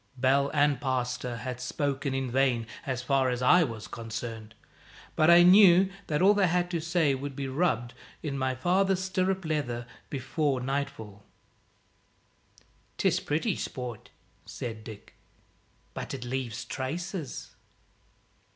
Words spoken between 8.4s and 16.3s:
father's stirrup leather before nightfall. "'Tis pretty sport," said Dick, "but it